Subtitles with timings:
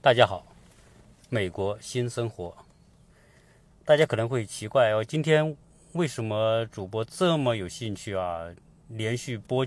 [0.00, 0.46] 大家好，
[1.28, 2.56] 美国新生活。
[3.84, 5.54] 大家可能会奇怪哦，今天
[5.92, 8.48] 为什么主播这么有兴趣啊？
[8.88, 9.66] 连续播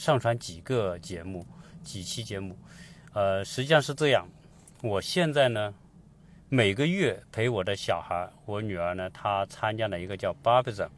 [0.00, 1.44] 上传几个节目，
[1.84, 2.56] 几期节目？
[3.12, 4.26] 呃，实际上是这样，
[4.82, 5.74] 我现在呢，
[6.48, 10.90] 每个月陪我的小孩，我女儿呢，她参加了一个叫 Barbie 长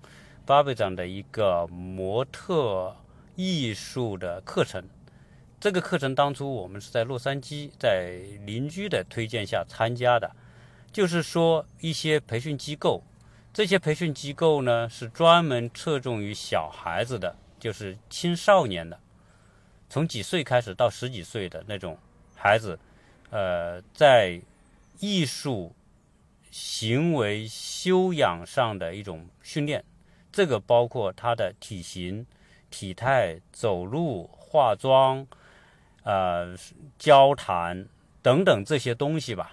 [0.46, 2.95] Barbie 长的一个模特
[3.34, 4.88] 艺术的课程。
[5.59, 10.30] 这个课程当初我们是在洛杉矶，在邻居的推荐下参加的，
[10.93, 13.02] 就是说一些培训机构，
[13.52, 18.98] 这些培训机构呢是专门侧重于小孩子的，就是青少年的，
[19.89, 21.97] 从几岁开始到十几岁的那种
[22.35, 22.77] 孩子，
[23.30, 24.43] 呃，在
[24.99, 25.73] 艺术
[26.51, 29.85] 行为修养上的一种训练，
[30.33, 32.27] 这个包括他的体型、
[32.68, 35.24] 体态、走路、化妆。
[36.05, 36.57] 呃，
[36.99, 37.87] 交谈
[38.23, 39.52] 等等这些东西吧，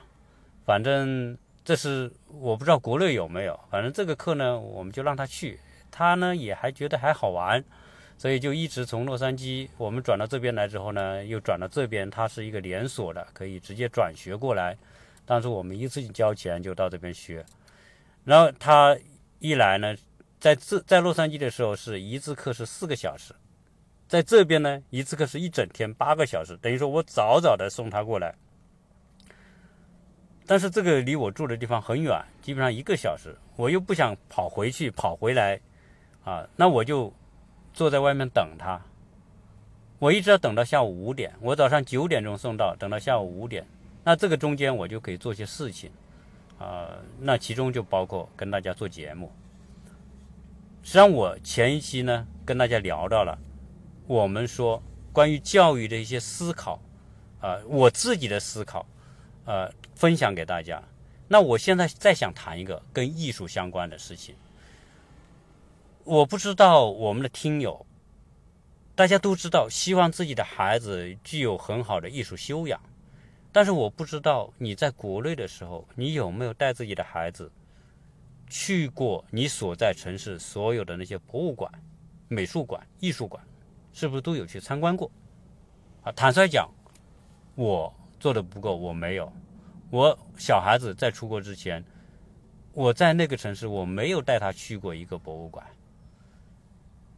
[0.65, 3.59] 反正这是我不知道国内有没有。
[3.69, 5.59] 反正这个课呢，我们就让他去，
[5.91, 7.63] 他呢也还觉得还好玩，
[8.19, 12.09] 所以就一直从洛杉矶我们转到这边来之后呢，又转到这边。
[12.09, 14.77] 它是一个连锁的，可以直接转学过来。
[15.25, 17.45] 当时我们一次性交钱就到这边学，
[18.25, 18.97] 然后他
[19.39, 19.95] 一来呢，
[20.37, 23.33] 在这在洛杉矶的时候是一次课是四个小时。
[24.07, 28.35] 在这边呢，一次课是一整天八个小时，等于说我早早的送他过来。
[30.45, 35.61] 但是这个离我住的地方很远，基本上一个小时，我又不想跑回去跑回来，
[36.25, 37.13] 啊，那我就
[37.73, 38.81] 坐在外面等他。
[39.99, 43.65] 我一直要等到下午五点，我早上九点钟送到，等到下午五点，
[44.03, 45.91] 那这个中间我就可以做些事情，
[46.57, 46.87] 啊，
[47.19, 49.31] 那其中就包括跟大家做节目。
[50.81, 53.37] 实际上我前一期呢跟大家聊到了。
[54.07, 54.81] 我们说
[55.11, 56.79] 关于教育的一些思考，
[57.41, 58.85] 啊，我自己的思考，
[59.45, 60.81] 呃，分享给大家。
[61.27, 64.33] 那我现在再想谈一个跟艺术相关的事情。
[66.09, 67.85] 我不知道我们的听友，
[68.95, 72.81] 大家都知道，希望自己的孩子具有很好的艺术修养，
[73.51, 77.51] 但是我不知道你在国内的时候，你有没有带自己的孩子
[78.49, 81.71] 去过你所在城市所有的那些博物馆、
[82.27, 83.43] 美术馆、艺术馆？
[83.93, 85.11] 是不是都有去参观过？
[86.01, 86.67] 啊，坦率讲，
[87.53, 89.31] 我做的不够，我没有。
[89.91, 91.85] 我小孩子在出国之前，
[92.73, 95.63] 我在那个城市我没有带他去过一个博物馆。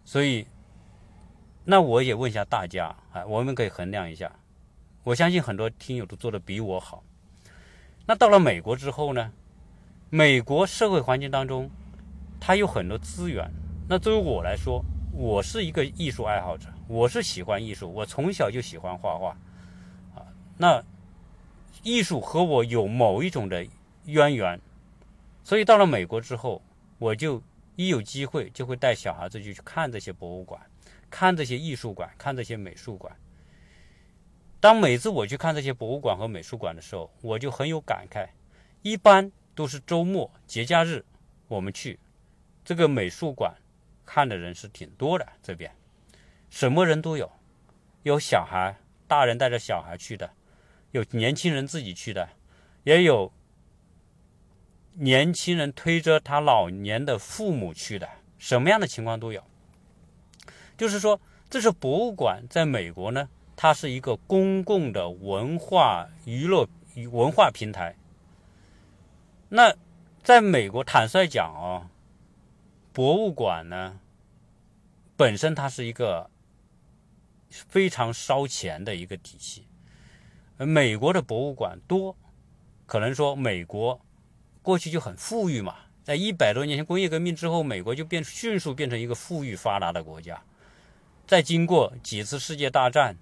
[0.03, 0.45] 所以，
[1.63, 4.31] 那我也问一下大家啊，我们可以衡量一下。
[5.03, 7.03] 我相信很多听友都做的比我好。
[8.05, 9.31] 那到了美国之后呢？
[10.09, 11.69] 美国社会环境当中，
[12.39, 13.49] 它有很多资源。
[13.87, 19.29] 那作为我来说，我是一个艺术爱好者，我是喜欢艺术，我从小就喜欢画画，
[20.13, 20.83] 啊，那
[21.83, 23.65] 艺术和我有某一种的
[24.05, 24.59] 渊源，
[25.43, 26.61] 所以到了美国之后，
[26.99, 27.41] 我就
[27.75, 30.61] 一有机会就会带小孩子就去看这些博物馆，
[31.09, 33.15] 看这些艺术馆，看这些美术馆。
[34.59, 38.27] 当每次我去看这些博物馆和美术馆的时候，我就很有感慨。
[38.81, 41.05] 一般都是周末节假日，
[41.47, 41.99] 我们去
[42.63, 43.55] 这个美术馆。
[44.03, 45.73] 看的人是挺多的，这边
[46.49, 47.31] 什么人都有，
[48.03, 48.75] 有小孩、
[49.07, 50.33] 大人带着小孩去的，
[50.91, 52.27] 有年轻人自己去的，
[52.83, 53.31] 也有
[54.93, 59.43] 年轻人推着他老年的父母去的，什么样的情况都有。
[60.77, 61.19] 就是说，
[61.49, 66.67] 这是博物馆，在美国呢，它是一个公共的文化娱乐
[67.11, 67.95] 文化平台。
[69.49, 69.75] 那
[70.23, 71.89] 在美国，坦率讲啊。
[72.93, 74.01] 博物馆呢，
[75.15, 76.29] 本身它是一个
[77.49, 79.65] 非常烧钱的一个体系。
[80.57, 82.17] 美国的博物馆多，
[82.85, 84.01] 可能说美国
[84.61, 90.41] 过去就很富裕嘛，在一百多年前工业革命之后，美国就变迅速变成一个富裕发达的国家。
[91.25, 93.17] 再经过几次世界大战，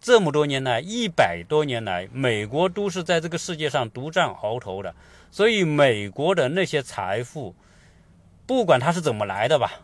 [0.00, 4.94] 这么多年来，一百多年来，美国都是在这个世界上独占鳌头的，
[5.30, 7.54] 所以美国的那些财富。
[8.46, 9.80] 不管它是怎么来的吧，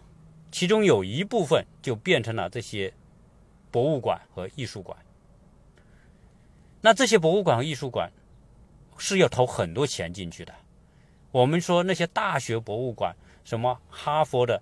[0.53, 2.93] 其中有一部分就变成了这些
[3.71, 4.99] 博物馆和艺术馆。
[6.83, 8.13] 那这些博物馆和艺术馆
[8.99, 10.55] 是要投很多钱进去的。
[11.33, 14.61] 我们说那些大学博物馆，什么哈佛的、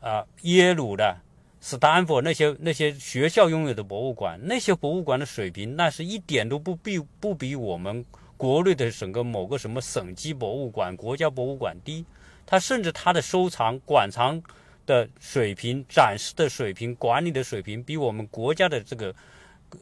[0.00, 1.16] 啊耶鲁的、
[1.60, 8.04] 斯坦福那些那些学校拥有的博物馆，那些博物馆的水平，那是一点都不比不比我们
[8.36, 12.04] 国内的整个某个什么省级博物馆、国家博物馆低。
[12.46, 14.40] 它甚至它的收藏馆藏
[14.84, 19.14] 的水平、展示的水平、管理的水平，比我们国家的这个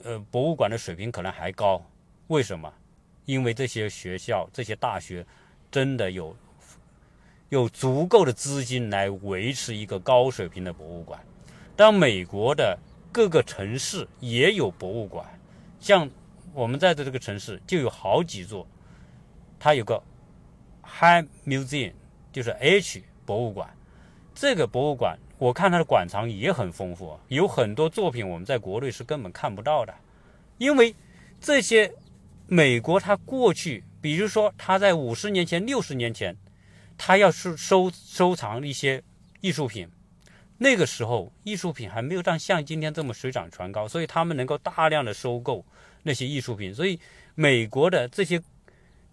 [0.04, 1.84] 呃博物馆的水平可能还高。
[2.28, 2.72] 为什么？
[3.24, 5.26] 因为这些学校、这些大学
[5.72, 6.36] 真的有
[7.48, 11.18] 有足够的资金来维持一个高水平的博物馆。
[11.74, 12.78] 当美国的
[13.10, 15.26] 各个城市也有博物馆，
[15.80, 16.08] 像
[16.52, 18.66] 我们在的这个城市就有好几座，
[19.58, 20.00] 它有个
[20.82, 21.94] High Museum，
[22.30, 23.74] 就是 H 博物馆。
[24.34, 29.94] 这个博物馆我看它的馆藏也很丰富，有很多作品我们在国内是根本看不到的，
[30.58, 30.94] 因为
[31.40, 31.92] 这些
[32.46, 36.36] 美国它过去，比如说他在五十年前、六十年前，
[36.98, 39.02] 他要是收收藏一些
[39.40, 39.88] 艺术品。
[40.58, 45.64] 那个时候，艺术品还没有像今天这么水涨船高，所以他们能够大量的收购
[46.02, 46.74] 那些艺术品。
[46.74, 47.00] 所以，
[47.34, 48.40] 美国的这些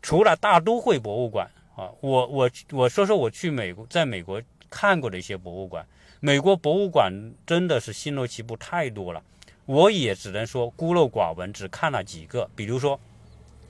[0.01, 5.85] 除了大都会博物馆啊，我我我说说我去美国，在美国看过的一些博物馆。
[6.19, 7.11] 美国博物馆
[7.47, 9.23] 真的是星罗棋布太多了，
[9.65, 12.49] 我也只能说孤陋寡闻，只看了几个。
[12.55, 12.99] 比如说，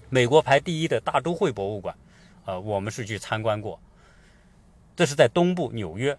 [0.10, 1.96] 美国排第一的大都会博物馆，
[2.46, 3.80] 呃，我们是去参观过，
[4.96, 6.18] 这是在东部纽约。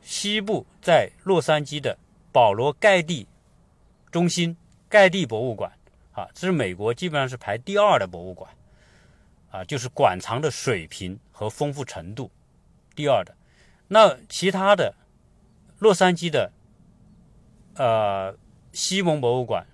[0.00, 1.96] 西部在洛杉矶的
[2.30, 3.26] 保罗盖蒂
[4.10, 4.54] 中心
[4.86, 5.72] 盖蒂博物馆
[6.12, 8.50] 啊，这是美国基本上是排第二的博物馆
[9.50, 12.30] 啊，就是馆藏的水平和丰富程度
[12.94, 13.34] 第二的。
[13.88, 14.94] 那其他的
[15.78, 16.52] 洛杉矶的
[17.76, 18.36] 呃
[18.72, 19.66] 西蒙博物馆，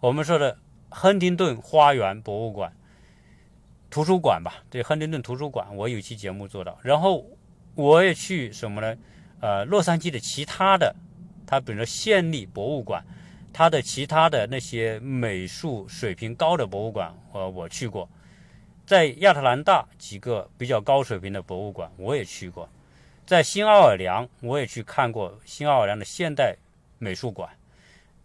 [0.00, 0.58] 我们说的
[0.90, 2.74] 亨廷顿花园博物馆
[3.92, 6.78] 图书馆吧，对，亨廷顿图书馆，我有期节目做到。
[6.82, 7.26] 然后
[7.74, 8.96] 我也去什么呢？
[9.40, 10.96] 呃，洛杉矶的其他的，
[11.46, 13.04] 它比如说县立博物馆，
[13.52, 18.08] 它的其他的那些美术水平高的博物馆，呃，我去过，
[18.86, 22.66] 在亚特兰大几个比较高水平的博物馆我也去过，
[23.26, 26.56] 在新奥尔良我也去看过新奥尔良的现代
[26.98, 27.50] 美术馆，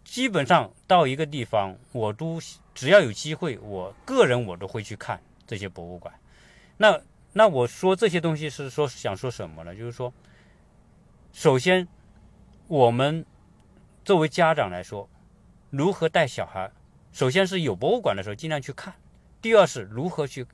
[0.02, 2.40] 基本上到一个地方我都
[2.74, 6.14] 只要有机会，我个人我都会去看这些博物馆。
[6.76, 7.00] 那
[7.32, 9.74] 那我说这些东西是说想说什么呢？
[9.74, 10.14] 就是说。
[11.30, 11.86] 首先，
[12.66, 13.24] 我们
[14.04, 15.08] 作为家长来说，
[15.70, 16.70] 如何带小孩？
[17.12, 18.94] 首先是有博物馆的时候尽量去看。
[19.40, 20.46] 第二是如何去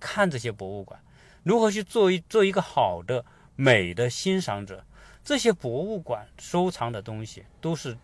[0.00, 1.00] 看这些博物馆，
[1.42, 3.24] 如何去做一做一个好的
[3.56, 4.84] 美的欣赏者。
[5.22, 7.96] 这些博物馆收藏的东西都是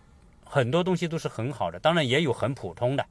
[0.45, 3.05] 很多东西都是很好的，当然也有很普通的，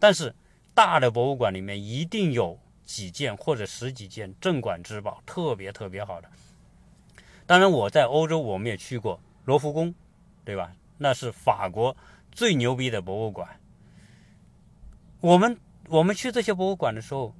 [0.00, 0.34] 但是
[0.74, 6.28] 大的博物馆里面一定有几件或者十几件镇馆之宝，特别特别好的。
[7.46, 9.94] 当然，我在欧洲我们也去过罗浮宫，
[10.44, 10.72] 对吧？
[10.98, 11.96] 那是法国
[12.30, 13.60] 最牛逼的博物馆。
[15.20, 15.58] 我们
[15.88, 17.34] 我们去这些博物馆的时候，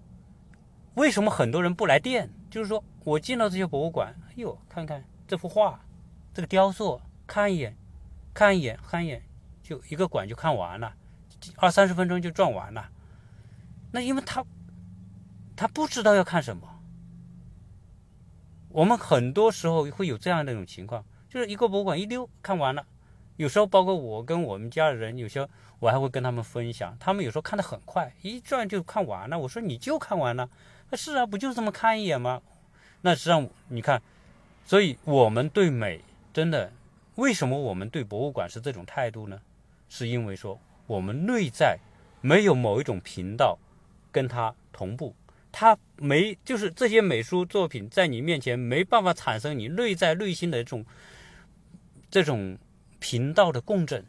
[0.94, 2.28] 为什么很多人不来电？
[2.50, 5.80] 就是说我进到这些博物馆，哎呦，看看这幅画，
[6.34, 7.76] 这个雕塑，看一眼，
[8.34, 9.22] 看一眼，看一眼，
[9.62, 10.94] 就一个馆就看完了，
[11.56, 12.90] 二三十分钟就转完了。
[13.92, 14.44] 那因为他
[15.54, 16.68] 他不知道要看什么。
[18.70, 22.86] 我们很多时候会有这样的一种情况，就是一个博物馆一溜看完了，
[23.36, 25.46] 有时候包括我跟我们家的人，有些
[25.78, 29.38] 我还会跟他们分享，他们有时候看得很快，一转就看完了。
[29.38, 30.48] 我说你就看完了，
[30.94, 32.40] 是啊，不就这么看一眼吗？
[33.02, 34.00] 那实际上你看，
[34.64, 36.72] 所以我们对美真的，
[37.16, 39.40] 为什么我们对博物馆是这种态度呢？
[39.90, 41.78] 是因为说我们内在
[42.22, 43.58] 没有某一种频道
[44.12, 45.16] 跟它同步。
[45.50, 50.86] 它没，就是这些美术作品在你面前没办法产生你内在内心的这种
[52.10, 52.56] 这种
[52.98, 54.04] 频道的共振，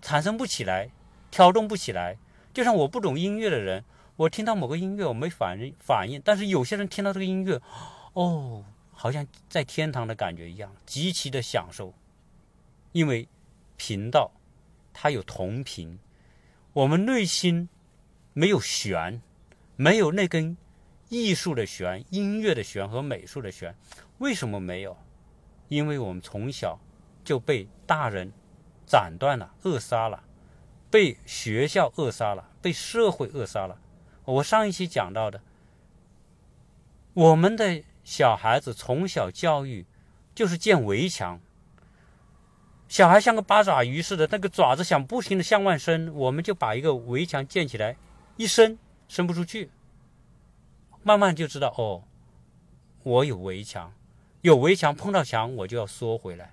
[0.00, 0.90] 产生不起来，
[1.30, 2.16] 挑动不起来。
[2.54, 3.84] 就像我不懂音乐的人，
[4.16, 7.60] 我听到某个音乐我没反应反应，但是有些人听到这个音乐，
[8.14, 11.92] 哦，好像在天堂的感觉一样，极其的享受，
[12.92, 13.28] 因为
[13.76, 14.32] 频道
[14.94, 15.98] 它有同频，
[16.72, 17.68] 我们内心
[18.38, 19.20] 没有弦。
[19.74, 20.56] 没有那根
[21.08, 23.76] 艺术的弦、音乐的弦和美术的弦，
[24.18, 24.96] 为什么没有？
[25.66, 26.78] 因为我们从小
[27.24, 28.32] 就被大人
[28.86, 30.22] 斩断了、扼杀了，
[30.88, 33.80] 被学校扼杀了，被社会扼杀了。
[34.24, 35.40] 我上一期讲到的，
[37.14, 39.84] 我们的小孩子从小教育
[40.32, 41.40] 就是建围墙，
[42.88, 47.96] 小孩像个八爪鱼似的，那个爪子想不停的向外伸，我们就把一个围墙建起来，
[48.38, 48.78] 一伸。
[49.10, 49.70] 伸不出去，
[51.02, 52.04] 慢慢就知道哦，
[53.04, 53.90] 我有围墙，
[54.42, 56.52] 有围墙碰到墙我就要缩回来。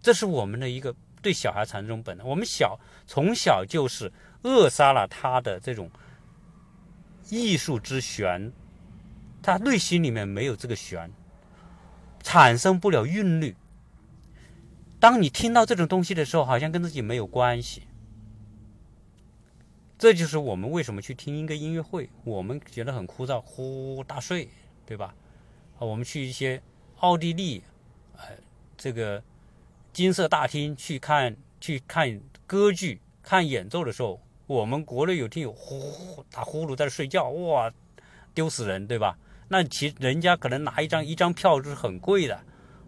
[0.00, 2.26] 这是我们的一个对小孩产生这种本能。
[2.26, 4.10] 我们小从小就是
[4.44, 5.90] 扼杀了他的这种
[7.28, 8.50] 艺术之弦，
[9.42, 11.12] 他内心里面没有这个弦，
[12.22, 13.54] 产生不了韵律。
[14.98, 17.82] 当你听到这种东西的时候，好像跟自己没有关系。
[19.98, 24.46] 这就是我们为什么去听一个音乐会，我们觉得很枯燥，呼大睡，
[24.84, 25.14] 对吧？
[25.78, 26.60] 啊，我们去一些
[26.98, 27.62] 奥地利，
[28.16, 28.24] 呃，
[28.76, 29.22] 这个
[29.94, 37.72] 金色大厅去看去看歌剧、看演奏的时候，我们国内有听友呼打呼噜在那睡觉，哇，
[38.34, 39.16] 丢死人，对吧？
[39.48, 42.34] 那其人家可能拿一张一张票就是很贵的，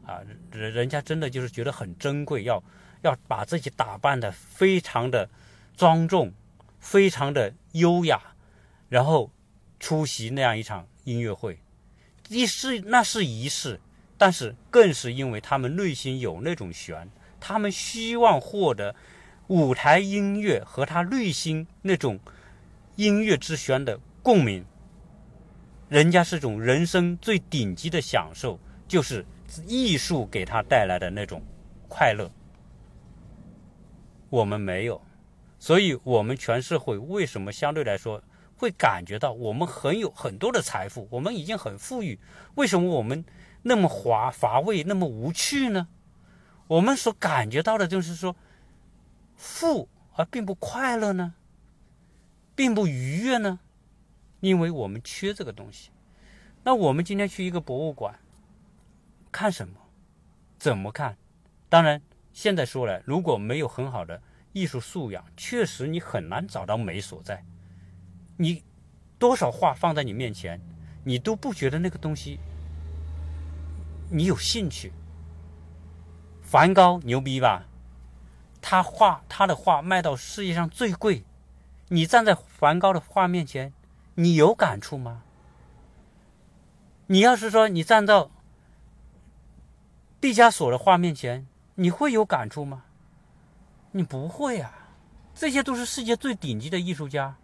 [0.04, 0.20] 啊，
[0.52, 2.62] 人人家真的就是觉得很珍贵，要
[3.00, 5.26] 要把自己打扮的非常的
[5.74, 6.30] 庄重。
[6.78, 8.20] 非常的优雅，
[8.88, 9.30] 然后
[9.78, 11.58] 出席那样一场音乐会，
[12.28, 13.80] 一是那是仪式，
[14.16, 18.94] 但是更是因为他们内心有那种弦，他们希望获得
[19.48, 22.18] 舞台音乐和他内心那种
[22.96, 24.64] 音乐之弦的共鸣。
[25.88, 29.24] 人家是种人生最顶级的享受，就是
[29.66, 31.42] 艺术给他带来的那种
[31.88, 32.30] 快乐。
[34.28, 35.00] 我们没有。
[35.58, 38.22] 所以，我们全社会为什么相对来说
[38.56, 42.18] 会感觉到我们很有很多的财富，我们已经很富裕？
[42.54, 43.24] 为什么我们
[43.62, 45.88] 那么乏乏味、那么无趣呢？
[46.68, 48.36] 我们所感觉到的就是说，
[49.36, 51.34] 富而并不快乐呢，
[52.54, 53.58] 并不愉悦呢？
[54.38, 55.90] 因为我们缺这个东西。
[56.62, 58.14] 那我们今天去一个博物馆
[59.32, 59.74] 看什么？
[60.56, 61.16] 怎么看？
[61.68, 62.00] 当然，
[62.32, 64.22] 现在说来，如果没有很好的。
[64.52, 67.44] 艺术素养确实，你很难找到美所在。
[68.36, 68.62] 你
[69.18, 70.60] 多少画放在你面前，
[71.04, 72.38] 你都不觉得那个东西
[74.10, 74.92] 你有兴趣。
[76.42, 77.64] 梵高牛逼吧？
[78.60, 81.24] 他画他的画卖到世界上最贵，
[81.88, 83.72] 你站在梵高的画面前，
[84.14, 85.22] 你有感触吗？
[87.06, 88.30] 你要是说你站到
[90.20, 92.84] 毕加索的画面前，你会有感触吗？
[93.92, 94.90] 你不会啊，
[95.34, 97.36] 这些都是世界最顶级的艺术家，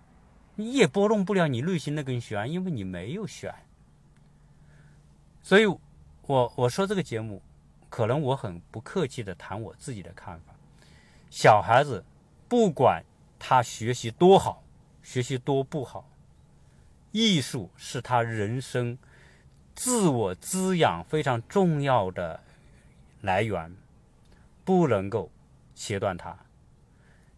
[0.57, 3.55] 你也拨弄不了你内心那根弦，因为你没有弦。
[5.43, 7.43] 所以，我我说这个节目，
[7.89, 10.55] 可能我很不客气的谈我自己的看法。
[11.31, 12.05] 小孩子
[12.49, 13.03] 不管
[13.39, 14.63] 他学习多好，
[15.03, 16.09] 学习多不好，
[17.11, 18.97] 艺术是他人生
[19.75, 22.41] 自我滋养非常重要的
[23.23, 23.75] 来源，
[24.65, 25.31] 不能够。
[25.75, 26.37] 切断它，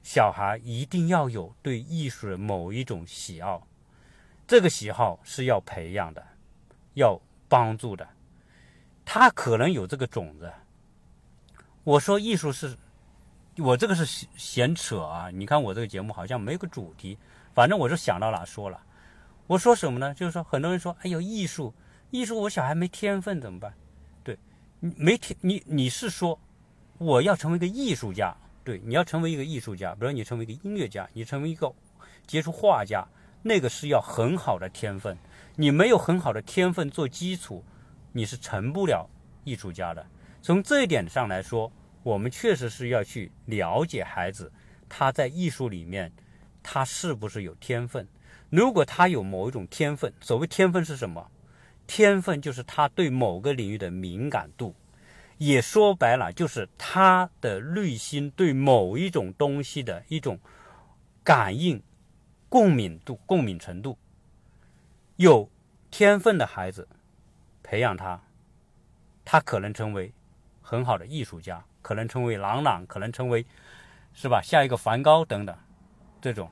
[0.02, 3.66] 小孩一定要有对艺术的某一种喜好，
[4.47, 6.25] 这个喜好是要培养的，
[6.95, 8.07] 要帮助的。
[9.05, 10.52] 他可能有这个种子。
[11.85, 12.76] 我说艺术是，
[13.59, 15.31] 我这个是闲扯啊！
[15.31, 17.16] 你看我这个节目好像没有个主题，
[17.55, 18.83] 反正我是想到哪说了。
[19.47, 20.12] 我说什么呢？
[20.12, 21.73] 就是说很多人说，哎呦，艺术，
[22.11, 23.73] 艺术，我小孩没天分怎么办？
[24.25, 24.37] 对，
[24.81, 26.38] 你没天，你你是说？
[26.99, 28.35] 我要成为一个艺术家，
[28.65, 31.73] 对，你要成为一个艺术家，比如你成为一个音乐家，你成为一个
[32.26, 33.07] 杰出画家，
[33.43, 35.17] 那个是要很好的天分。
[35.57, 37.62] 你没有很好的天分做基础，
[38.12, 39.09] 你是成不了
[39.45, 40.07] 艺术家的。
[40.41, 41.71] 从这一点上来说，
[42.03, 44.50] 我们确实是要去了解孩子
[44.88, 46.12] 他在艺术里面
[46.62, 48.07] 他是不是有天分。
[48.49, 51.31] 如果他有某一种天分，所谓天分是什么？
[51.87, 54.75] 天分就是他对某个领域的敏感度。
[55.38, 60.38] 也说白了，就是他的内心对某一种东西的一种
[61.23, 61.83] 感应、
[62.49, 63.99] 共鸣度、共鸣程度。
[65.16, 65.50] 有
[65.90, 66.88] 天分的孩子，
[67.62, 68.23] 培养他，
[69.26, 70.11] 他可能成为
[70.62, 73.45] 很好的艺术家，可能成为朗朗，可能成为
[74.14, 74.40] 是吧？
[74.43, 75.55] 下一个梵高等等，
[76.21, 76.50] 这种，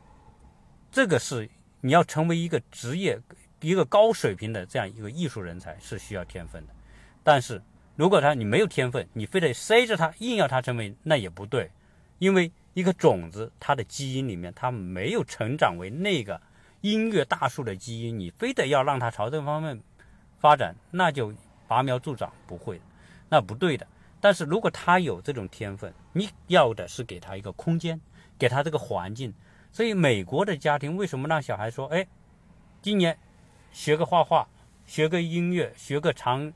[0.91, 1.49] 这个是
[1.81, 3.19] 你要成为一个职业、
[3.61, 6.75] 一个高水平的这样一个艺术人才，是需要天分的，
[7.23, 7.63] 但是。
[7.97, 11.71] 如果他你没有天分，你非得塞着他，硬要他成为，那也不对，
[12.19, 16.41] 因为一个种子，它的基因里面，它没有成长为那个
[16.81, 19.81] 音乐大树的基因，你非得要让他朝这方面
[20.41, 21.33] 发展，那就
[21.69, 22.81] 拔苗助长，不会，
[23.29, 23.87] 那不对的。
[24.21, 28.01] 但是如果他有这种天分，你要的是给他一个空间，
[28.37, 29.33] 给他这个环境。
[29.71, 32.05] 所以美国的家庭为什么让小孩说，哎，
[32.83, 33.17] 今年
[33.71, 34.49] 学个画画，
[34.85, 36.53] 学个音乐，学个长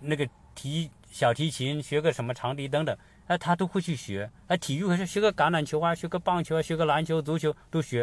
[0.00, 0.28] 那个。
[0.58, 2.98] 提小提琴，学个什么长笛等等，
[3.28, 4.28] 哎，他都会去学。
[4.48, 8.02] 哎，体育还是学个橄榄球啊，学个棒球啊，学个篮球、足球都学。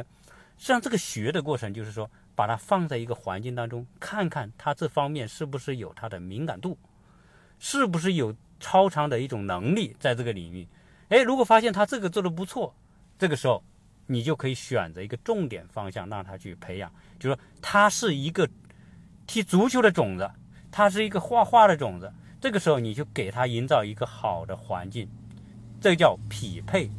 [0.57, 6.77] 实际上，这个学的过程就是说，把它放在一个环境当中，看看他这方面是不是有他的敏感度，
[7.59, 10.65] 是不是有超常的一种能力在这个领域。
[11.09, 12.73] 哎，如果发现他这个做的不错，
[13.19, 13.61] 这个时候
[14.07, 18.49] 你就可以选择一个重点方向让他去培养，就是说他是一个
[19.27, 20.31] 踢足球的种子，
[20.71, 22.09] 他是一个画画的种子。
[22.39, 25.09] 这个时候你就给他营造一个好的环境，
[25.81, 26.89] 这叫匹配。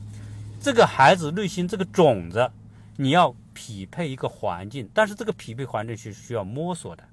[0.61, 2.51] 这个孩子内心这个种子，
[2.97, 7.05] 你要匹配一个环境，但是这个匹配环境是需要摸索的，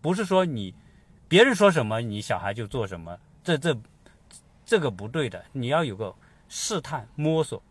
[0.00, 0.74] 不是说你
[1.28, 3.76] 别人说什么你小孩就做什么，这这
[4.64, 6.14] 这个不对的，你要有个
[6.48, 7.62] 试探摸索。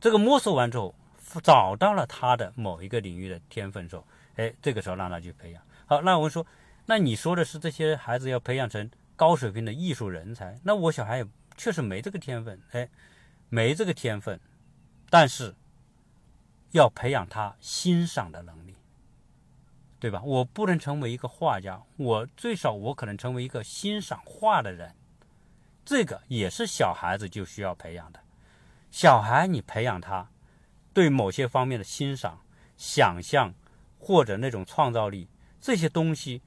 [0.00, 0.94] 这个摸索完之后，
[1.42, 4.04] 找到了他的某一个领域的天分时候，
[4.36, 5.62] 哎，这个时候让他去培养。
[5.86, 6.44] 好，那我们说，
[6.86, 11.26] 那你说的是这些孩子要培养成高水平的艺术人才，那我小孩也
[11.56, 12.88] 确实没这个天分，哎。
[13.50, 14.40] 没这个天分，
[15.08, 15.54] 但是
[16.72, 18.74] 要培养他欣赏的能力，
[20.00, 20.20] 对吧？
[20.24, 24.96] 我不能成为一个画家，我最少我可能成为一个欣赏画的人，
[25.84, 28.18] 这个也是小孩子就需要培养的。
[28.90, 30.28] 小孩你培养他
[30.92, 32.40] 对某些方面的欣赏、
[32.76, 33.54] 想象
[34.00, 35.28] 或者那种创造力
[35.60, 36.42] 这些东西，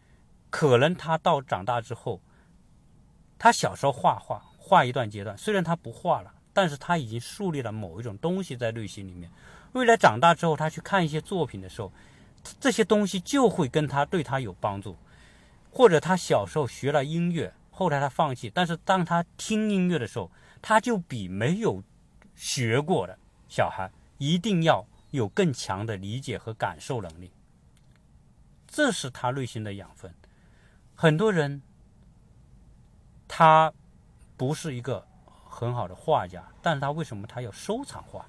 [0.58, 2.20] 可能他到长大之后，
[3.38, 6.34] 他小时候画画画一段阶段，虽然他不画了。
[6.52, 9.30] 但是他已经树立了某一种东西在内心里面，
[9.74, 11.94] 未来长大之后，他去看一些作品的时候，
[12.60, 14.98] 这些东西就会跟他对他有帮助。
[15.70, 21.84] 或者他小时候学了音乐，后来他放弃，但是当他听音乐的时候，他就比没有
[22.34, 23.16] 学过的
[23.48, 27.32] 小孩一定要有更强的理解和感受能力。
[28.66, 30.12] 这是他内心的养分。
[30.98, 31.62] 很多人，
[33.30, 33.72] 他
[34.36, 35.08] 不是一个。
[35.50, 38.24] 很好的画家，但是他为什么他要收藏画？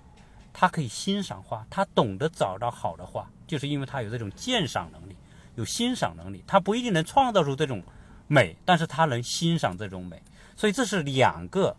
[0.51, 5.15] 他可以欣赏画，他懂得找到好的画，就是因为他有这种鉴赏能力，
[5.55, 6.43] 有欣赏能力。
[6.47, 7.83] 他不一定能创造出这种
[8.29, 10.23] 美，但是他能欣赏这种美。
[10.57, 11.77] 所以这是两个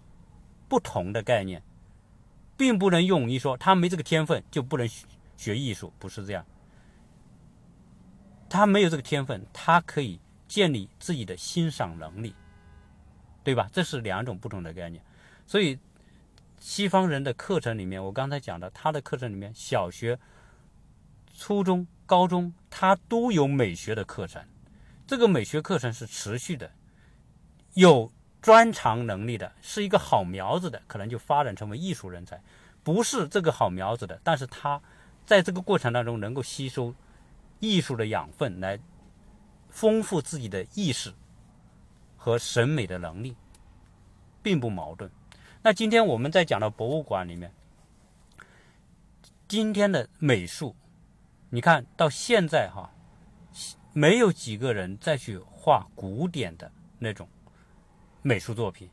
[0.67, 1.63] 不同的概念，
[2.55, 4.87] 并不能用一说他没这个天分就不能
[5.35, 6.45] 学艺术，不是这样。
[8.47, 12.35] 他没有这个天分，他可以建立自己的欣赏能力，
[13.43, 13.69] 对吧？
[13.71, 15.01] 这是两种不同的概念。
[15.47, 15.79] 所以，
[16.59, 20.19] 西方人的课程里面，我刚才讲的，他的课程里面，小学、
[21.33, 24.43] 初中、高中，他都有美学的课程。
[25.07, 26.71] 这个美学课程是持续的，
[27.75, 32.37] 有专长能力的，是一个好苗子的，可能就发展成为艺术人才；
[32.83, 34.81] 不是这个好苗子的，但是他
[35.25, 36.93] 在这个过程当中能够吸收
[37.59, 38.79] 艺术的养分，来
[39.69, 41.13] 丰富自己的意识
[42.17, 43.35] 和审美的能力，
[44.41, 45.09] 并不矛盾。
[45.61, 47.53] 那今天我们在讲的博物馆里面，
[49.47, 50.75] 今天的美术，
[51.49, 52.91] 你看到现在哈，
[53.93, 57.27] 没有几个人再去画古典的那种
[58.21, 58.89] 美术作品。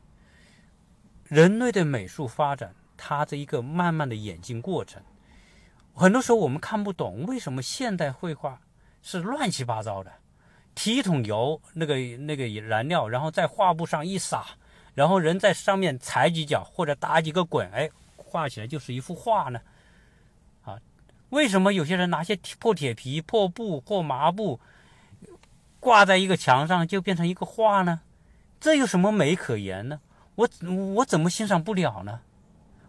[1.23, 5.01] 人类的美术发展，它这一个慢慢的演进过程，
[5.93, 8.61] 很多时候我们看不懂为什么现代绘画
[9.01, 10.11] 是乱七八糟的，
[10.77, 14.45] 提一桶油，那个那个燃料，然后在画布上一撒。
[14.93, 19.59] 然后人在上面踩几脚或者打几个滚，哎，画起来就是一幅画呢。
[20.63, 20.79] 啊，
[21.29, 24.59] 为什么有些人拿些破铁皮、破布、或麻布
[25.79, 28.01] 挂在一个墙上就变成一个画呢？
[28.59, 29.99] 这有什么美可言呢？
[30.35, 30.47] 我
[30.95, 32.21] 我怎么欣赏不了呢？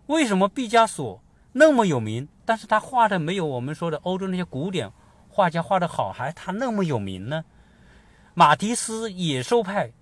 [0.06, 1.22] 为什么毕加索
[1.52, 4.90] 那么有名，但是他画的没有我们说的欧洲那些古典
[5.28, 7.44] 画家画的好，还他那么有名呢？
[8.38, 9.92] 马蒂斯野兽派。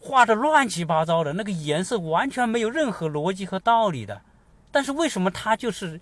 [0.00, 4.20] 画的乱七八糟的，那个颜色完全没有任何逻辑和道理的，
[4.72, 5.98] 但是为什么他就是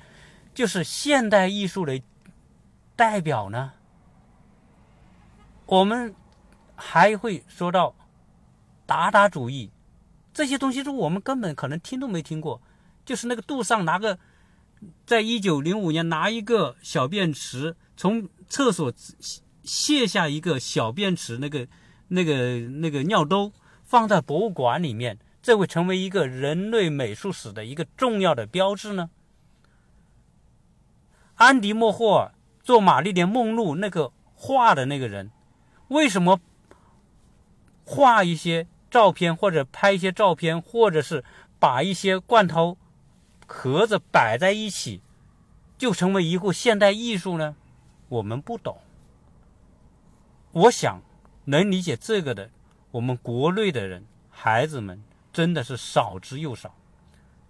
[0.55, 2.01] 就是现代艺术的
[2.97, 3.75] 代表呢？
[5.67, 6.13] 我们
[6.75, 7.95] 还会说到
[8.87, 9.71] 达达主义
[10.35, 12.61] 这些东西，是我们根本可能听都没听过。
[13.05, 14.19] 就是那个杜尚拿个，
[15.07, 18.93] 在一九零五年拿一个小便池从厕所
[19.63, 21.69] 卸下一个小便池，那个
[22.13, 23.53] 那个那个尿兜。
[23.85, 29.11] 放在博物馆里面，这会成为一个人类美术史的一个重要的标志呢。
[31.35, 35.31] 安迪莫霍尔做《玛丽莲梦露》那个画的那个人，
[35.89, 36.41] 为什么
[37.85, 41.23] 画一些照片，或者拍一些照片，或者是
[41.59, 42.79] 把一些罐头
[43.47, 45.03] 盒子摆在一起，
[45.77, 47.57] 就成为一幅现代艺术呢？
[48.09, 48.79] 我们不懂。
[50.53, 51.03] 我想
[51.45, 52.51] 能理解这个的。
[52.91, 55.03] 我们国内的人，孩子们
[55.33, 56.75] 真的是少之又少，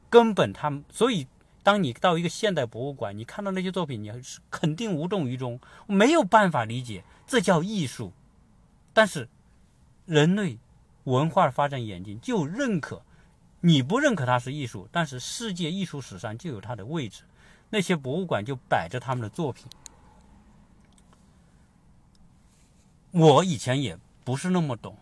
[0.09, 1.27] 根本他们，所以
[1.65, 8.13] 当你到一个现代博物馆，你看到那些作品，你是肯定无动于衷，没有办法理解，这叫艺术。
[8.93, 9.29] 但是
[10.07, 10.59] 人类
[11.05, 13.03] 文化发展演进就认可，
[13.63, 17.23] 你不认可它是艺术，但是世界艺术史上就有它的位置，
[17.71, 19.67] 那些博物馆就摆着他们的作品。
[23.13, 24.97] 我以前也不是那么懂，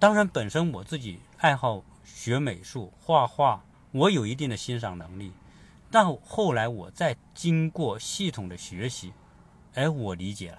[0.00, 5.32] 当然本身我自己爱好学美术、画画，我有一定的欣赏能力，
[5.88, 9.12] 但后来我再经过系统的学习，
[9.74, 10.58] 哎，我理解了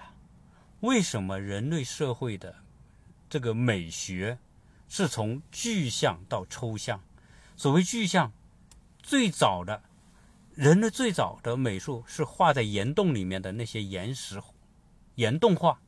[0.80, 2.54] 为什么人类社会的。
[3.28, 4.38] 这个美学
[4.88, 7.00] 是从具象到抽象。
[7.56, 8.32] 所谓具象，
[9.02, 9.82] 最早的
[10.54, 14.40] 人类最早的美术是画在岩洞里面的那些岩石、
[15.16, 15.80] 岩洞画，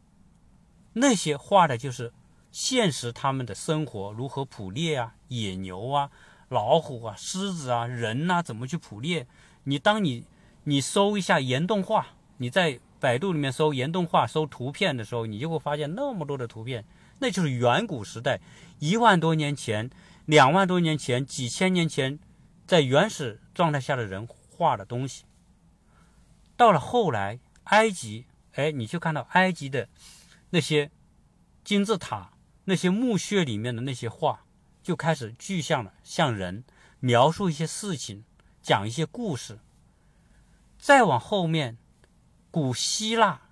[0.94, 2.12] 那些画的就是
[2.50, 6.10] 现实他们的生活如何捕猎啊，野牛啊、
[6.48, 9.26] 老虎啊、狮子啊、人呐，怎么去捕猎？
[9.64, 10.24] 你当你
[10.64, 16.84] 你搜一下岩洞画，你在百度里面搜岩洞画、搜图片的时候，你就会发现那么多的图片。
[17.20, 18.40] 那就是远古时代，
[18.78, 19.90] 一万多年前、
[20.24, 22.18] 两万多年前、几千年前，
[22.66, 25.24] 在原始状态下的人画的东西。
[26.56, 28.24] 到了后来，埃及，
[28.54, 29.88] 哎，你就看到埃及的
[30.50, 30.90] 那些
[31.64, 32.32] 金字塔、
[32.64, 34.44] 那些墓穴里面的那些画，
[34.82, 36.64] 就开始具象了，像人，
[37.00, 38.24] 描述一些事情，
[38.62, 39.58] 讲一些故事。
[40.78, 41.76] 再往后面，
[42.50, 43.42] 古希腊。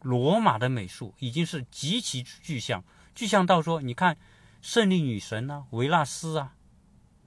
[0.00, 2.82] 罗马的美术已经是极其具象，
[3.14, 4.18] 具象到说，你看
[4.60, 6.56] 胜利女神啊，维纳斯啊，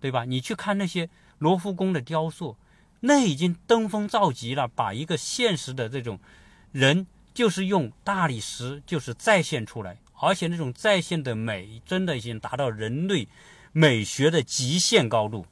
[0.02, 0.26] 对吧？
[0.26, 2.58] 你去看那些罗浮宫的雕塑，
[3.00, 6.20] 那已经登峰造极了，把一个现实的这种
[6.74, 13.28] 人，就是用大理石，就是再现出来，而且那种再现的美，真的已经达到人类
[13.72, 15.46] 美学的极限高度。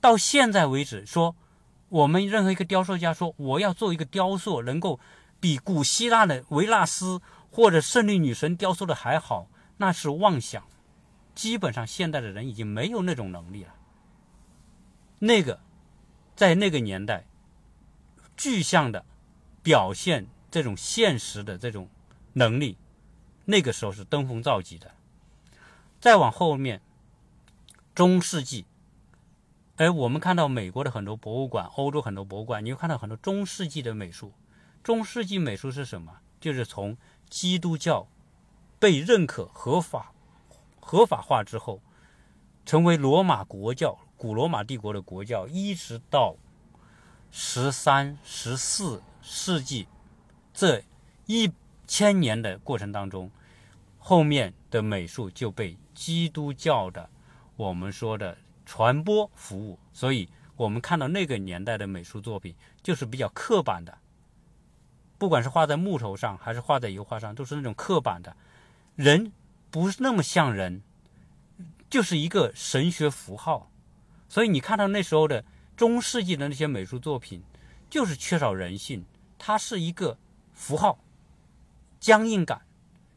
[0.00, 1.36] 到现在为止，说
[1.90, 4.98] 我们任何一个雕塑家说，我要做一个雕塑，能够。
[5.38, 7.20] 比古希腊的维纳斯
[7.50, 10.64] 或者胜利女神雕塑的还好，那是妄想。
[11.34, 13.74] 基本上现代的人已经没有那种能力了。
[15.18, 15.60] 那个，
[16.34, 17.26] 在那个年代，
[18.34, 19.04] 具象的
[19.62, 21.86] 表现这种现实的这种
[22.32, 22.78] 能力，
[23.44, 24.90] 那个时候是登峰造极的。
[26.00, 26.80] 再往后面，
[27.94, 28.64] 中世纪，
[29.76, 34.32] 哎，我们看到美国的很多博物馆，欧洲很多博物馆，你会看到很多中世纪的美术。
[34.82, 36.20] 中世纪美术是什么？
[36.40, 36.96] 就是从
[37.28, 38.08] 基督教
[38.78, 40.14] 被认可、合法、
[40.80, 41.82] 合法化之后，
[42.64, 46.34] 成为罗马国教、古罗马帝国的国教，一直到
[47.30, 49.86] 十三、十四世纪
[50.56, 50.82] 这
[51.26, 51.52] 一
[51.86, 53.30] 千年的过程当中，
[53.98, 57.10] 后面的美术就被基督教的
[57.56, 59.78] 我们说的传播服务。
[59.92, 63.98] 所以，我们看到那个年代的美术作品，就是比较刻板的。
[65.18, 68.34] 不管是画在木头上，还是画在油画上，都是那种刻板的，
[68.94, 69.30] 人
[69.70, 70.80] 不是那么像人，
[71.90, 73.70] 就是一个神学符号。
[74.26, 75.44] 所以你看到那时候的
[75.76, 77.42] 中世纪的那些美术作品，
[77.90, 79.04] 就是缺少人性，
[79.38, 80.16] 它是一个
[80.56, 80.98] 符号，
[82.00, 82.62] 僵硬感，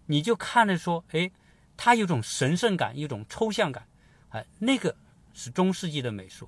[0.05, 1.31] 你就看着说，哎，
[1.75, 3.87] 它有种神圣感，一种抽象感，
[4.29, 4.95] 哎，那个
[5.33, 6.47] 是中世纪的美术。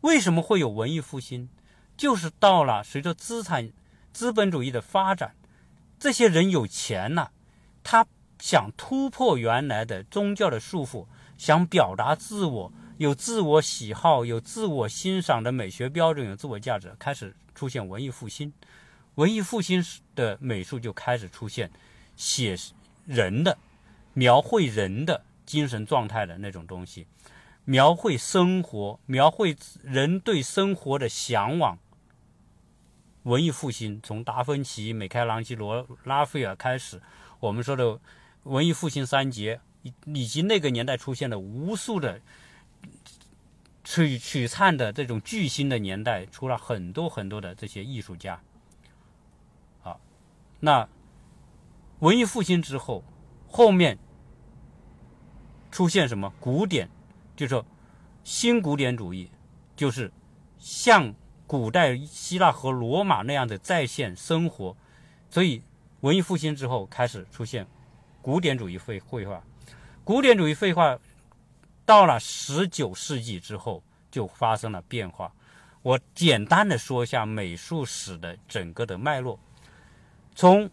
[0.00, 1.50] 为什么会有文艺复兴？
[1.98, 3.70] 就是到了随着资产。
[4.12, 5.34] 资本主义的发展，
[5.98, 7.32] 这些人有钱了，
[7.82, 8.06] 他
[8.38, 18.52] 想突破原来的宗教的束缚，想表达自我，有自我喜好，有自我欣赏的美学标准，有自我价值，开始出现文艺复兴。
[19.16, 21.70] 文艺复兴的美术就开始出现
[22.16, 22.56] 写
[23.06, 23.58] 人的、
[24.12, 27.06] 描绘人的精神状态的那种东西，
[27.64, 31.78] 描绘生活，描绘人对生活的向往。
[33.22, 37.00] 文艺复兴从达芬奇、米开朗基罗、拉斐尔开始，
[37.40, 37.98] 我们说的
[38.42, 42.20] 文艺复兴三杰，以以及那个年代出现的无数的
[43.82, 48.42] 璀璀璨的这种巨星的年代，出了很多很多的这些艺术家。
[50.64, 50.88] 那
[52.00, 53.04] 文艺复兴之后，
[53.48, 53.98] 后面
[55.70, 56.32] 出现什么？
[56.40, 56.88] 古典，
[57.36, 57.62] 就是
[58.24, 59.30] 新古典主义，
[59.76, 60.10] 就是
[60.58, 61.14] 像。
[61.46, 64.74] 古代希腊和罗马那样的在线生活，
[65.28, 65.62] 所以
[66.00, 67.66] 文艺复兴之后开始出现
[68.22, 69.44] 古典主义绘绘画。
[70.04, 70.98] 古典主义绘画
[71.84, 75.30] 到了十九世纪之后就发生了变化。
[75.82, 79.38] 我简单的说一下美术史的整个的脉络。
[80.34, 80.68] 从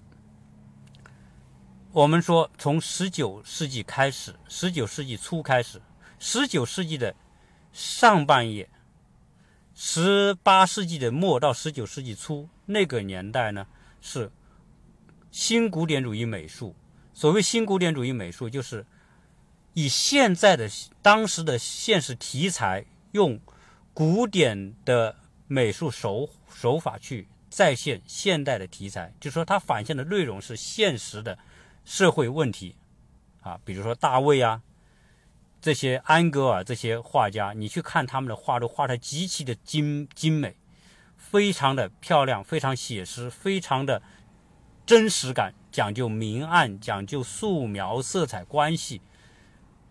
[1.91, 5.81] 我们说从十九世纪开始，十九世纪初开始，
[6.17, 7.15] 十九世纪的
[7.71, 8.69] 上半叶。
[9.73, 13.65] 十八世纪的末到十九世纪初那个年代呢，
[14.01, 14.31] 是
[15.31, 16.75] 新古典主义美术。
[17.13, 18.85] 所谓新古典主义美术，就是
[19.73, 20.69] 以现在的
[21.01, 23.39] 当时的现实题材，用
[23.93, 25.15] 古典的
[25.47, 31.37] 美术手手法去再现现代的题材，就是说它反现的内容是现实的
[31.83, 32.77] 社会问题
[33.41, 34.61] 啊，比如说大卫啊，
[35.61, 40.55] 这些安格尔这些画家，你去看他们的画，都画的极其的精精美，
[41.17, 44.01] 非常的漂亮，非常写实，非常的
[44.85, 49.01] 真实感，讲究明暗，讲究素描、色彩关系。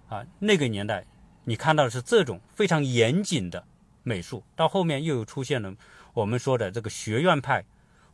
[0.09, 1.07] 啊，那个年代，
[1.45, 3.65] 你看到的是这种非常严谨的
[4.03, 5.73] 美术，到后面又有出现了
[6.15, 7.65] 我们说的这个学院派，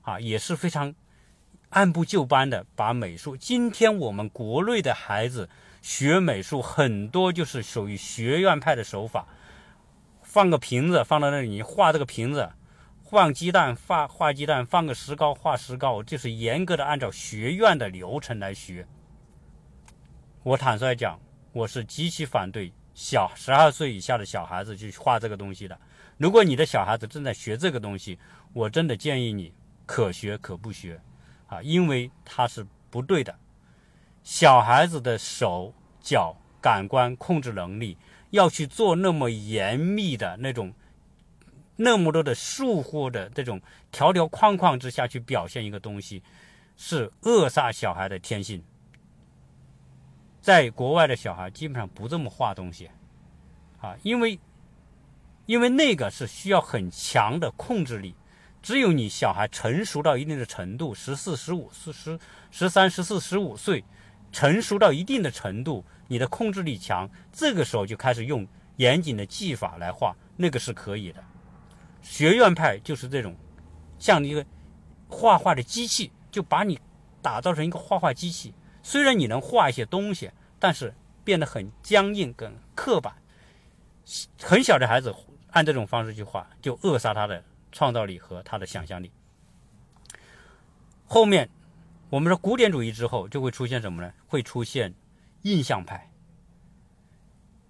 [0.02, 0.94] 啊，也是非常
[1.70, 3.36] 按部就班的把美术。
[3.36, 5.48] 今天我们国内的孩子
[5.82, 9.26] 学美术，很多就是属于学院派的手法，
[10.22, 12.50] 放个瓶子放到那里，你画这个瓶子，
[13.10, 18.86] 放鸡蛋画画鸡蛋，放个石膏画石膏，就是严格的按照学院的流程来学。
[20.42, 21.18] 我坦率讲。
[21.52, 25.80] 我是极其反对小十二岁以下的小孩子去画这个东西的。
[26.18, 28.18] 如果你的小孩子正在学这个东西，
[28.52, 29.52] 我真的建议你
[29.84, 31.00] 可学可不学，
[31.46, 33.38] 啊，因为它是不对的。
[34.22, 37.96] 小孩子的手脚感官控制能力
[38.30, 40.72] 要去做那么严密的那种，
[41.76, 43.60] 那么多的束缚的这种
[43.92, 46.22] 条条框框之下去表现一个东西，
[46.76, 48.64] 是扼杀小孩的天性。
[50.40, 52.90] 在国外的小孩基本上不这么画东西，
[53.80, 54.38] 啊，因为，
[55.46, 58.14] 因为那个是需要很强的控制力，
[58.62, 62.18] 只有你小孩成熟到一定的程度，十四、十五、四十、
[62.50, 63.84] 十三、十四、十五岁，
[64.32, 71.22] 成熟到一定的程度，你的控制力强，这个时候就开始用严谨的技法来画，那个是可以的。
[72.02, 73.34] 学院派就是这种，
[73.98, 74.44] 像一个
[75.08, 76.78] 画画的机器，就把你
[77.22, 78.52] 打造成一个画画机器。
[78.82, 83.14] 虽然你能画一些东西，但是变得很僵硬、跟刻板。
[84.40, 85.10] 很小的孩子
[85.56, 87.42] 按这种方式去画，就扼杀他的
[87.72, 89.10] 创造力和他的想象力。
[91.06, 91.48] 后面
[92.10, 94.12] 我们说古典主义之后，就会出现什么呢？
[94.26, 94.92] 会出现
[95.42, 96.10] 印象派。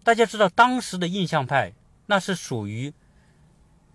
[0.03, 1.75] 大家知道，当时的印象派
[2.07, 2.93] 那是属于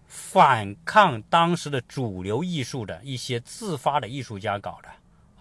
[0.08, 4.88] 反抗当时的主流艺术的一些自发的艺术家搞的。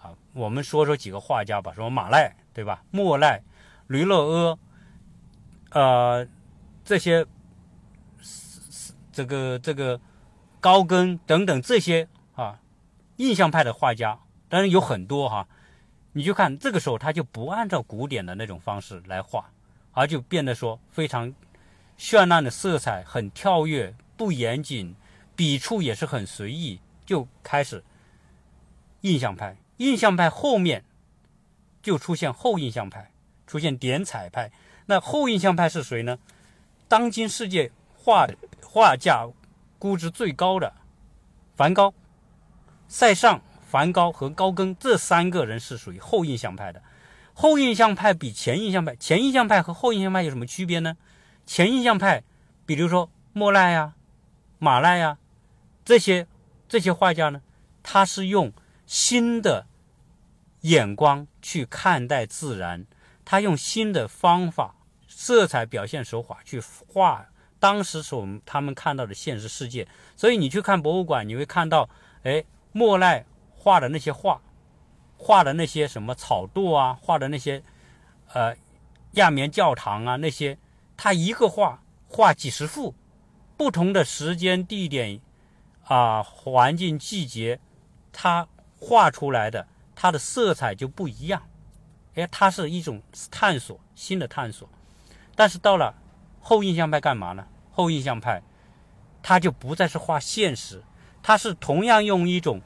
[0.01, 2.83] 啊，我们说说几个画家吧，什么马奈，对吧？
[2.91, 3.41] 莫奈、
[3.87, 4.59] 吕乐阿，
[5.69, 6.27] 呃，
[6.83, 7.25] 这些，
[9.11, 9.99] 这个这个
[10.59, 12.59] 高更等等这些啊，
[13.17, 14.19] 印象派的画家，
[14.49, 15.47] 当然有很多哈。
[16.13, 19.49] 你就看这个时候，他就不按照古典的那种方式来画，
[19.93, 21.33] 而就变得说非常
[21.97, 24.93] 绚烂的色彩，很跳跃，不严谨，
[25.35, 27.83] 笔触也是很随意，就开始
[29.01, 29.55] 印象派。
[29.77, 30.83] 印象派后面
[31.81, 33.11] 就出现后印象派，
[33.47, 34.51] 出现点彩派。
[34.85, 36.19] 那后印象派是谁呢？
[36.89, 38.27] 当今世界画
[38.73, 39.27] 画价
[39.77, 40.73] 估值最高的
[41.57, 41.93] 梵高、
[42.87, 46.81] 塞尚、梵高和高更这三个人是属于后印象派的。
[47.33, 50.95] 后印象派比前印象派，前印象派和后印象派有什么区别呢？
[51.45, 52.23] 前印象派，
[52.65, 53.95] 比如说莫奈呀、
[54.57, 55.17] 马奈呀
[55.83, 56.25] 这些
[56.69, 57.41] 这些画家呢，
[57.83, 58.53] 他是用
[58.85, 59.67] 新的。
[60.61, 62.85] 眼光去看待自然，
[63.25, 64.75] 他用新的方法、
[65.07, 67.25] 色彩表现手法去画
[67.61, 69.87] 当时所他们看到的现实世界。
[70.17, 71.87] 所以你去看博物馆，你会看到，
[72.23, 72.43] 哎，
[72.73, 74.41] 莫奈画的那些画，
[75.15, 77.63] 画的那些什么草垛啊，画的那些
[78.33, 78.53] 呃
[79.11, 80.57] 亚眠教堂啊，那些
[80.97, 82.93] 他一个画画几十幅，
[83.55, 85.21] 不同的时间、地点
[85.85, 87.61] 啊、环境、季节，
[88.11, 88.47] 他
[88.77, 89.67] 画出来的。
[89.93, 91.43] 它的色彩就不一样，
[92.15, 94.67] 哎，它是一种探索，新的探索。
[95.35, 95.93] 但是到了
[96.39, 97.45] 后印象派干嘛呢？
[97.71, 98.41] 后印象派，
[99.23, 100.83] 它就不再是画现实，
[101.23, 102.61] 它是同样用一种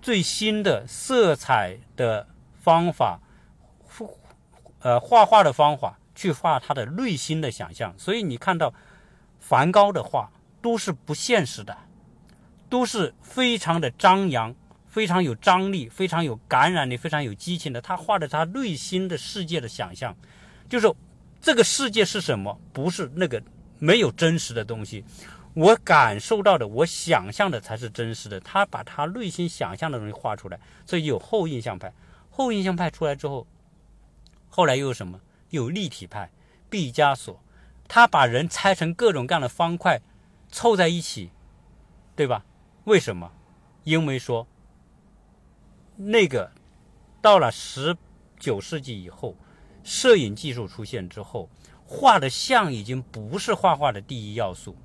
[0.00, 2.26] 最新的色彩的
[2.60, 3.20] 方法，
[4.80, 7.94] 呃，画画的方法去画他的内心的想象。
[7.98, 8.72] 所以你看到
[9.40, 10.30] 梵高的画
[10.62, 11.76] 都是不现实的，
[12.68, 14.54] 都是非常的张扬。
[14.86, 17.80] 非常有张力，非常有感染力，非常有激情的。
[17.80, 20.16] 他画的他内心的世界的想象，
[20.68, 20.88] 就是
[21.40, 22.56] 这个世界是什么？
[22.72, 23.42] 不是那个
[23.78, 25.04] 没有真实的东西，
[25.54, 28.40] 我感受到的，我想象的才是真实的。
[28.40, 31.92] 他把他内心想象的东西画出来，所以有后印象派。
[32.30, 33.46] 后印象派出来之后，
[34.48, 35.20] 后来又有什么？
[35.50, 36.30] 有立体派，
[36.68, 37.40] 毕加索，
[37.86, 40.00] 他把人拆成各种各样的方块，
[40.50, 41.30] 凑在一起，
[42.16, 42.44] 对吧？
[42.84, 43.30] 为什么？
[43.84, 44.46] 因为说。
[45.96, 46.50] 那个
[47.22, 47.96] 到了十
[48.36, 49.36] 九世纪以后，
[49.84, 51.48] 摄影技术出现之后，
[51.84, 54.76] 画的像已经不是画画的第一要素。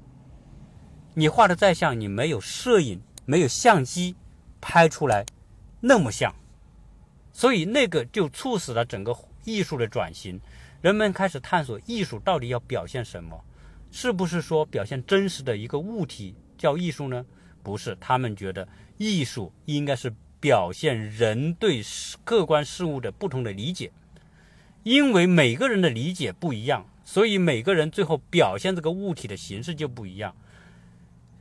[1.16, 4.16] 你画的再像，你没有摄影、没有相机
[4.62, 5.26] 拍出来
[5.82, 6.34] 那么像，
[7.34, 10.40] 所以那个就促使了整个艺术的转型。
[10.82, 13.44] 人们开始探索艺术到底要表现什么，
[13.92, 17.26] 是不是说表现真实的一个物体叫艺术呢？
[17.62, 18.66] 不是，他们觉得
[18.98, 21.82] 艺术应该是表现人对
[22.24, 23.92] 客观事物的不同的理解，
[24.90, 30.36] 因为每个人的理解不一样，所以每个人最后表现这个物体的形式就不一样。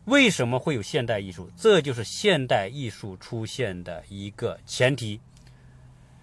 [0.04, 1.48] 为什么会有现代艺术？
[1.56, 5.18] 这就是现代艺术出现的一个前提。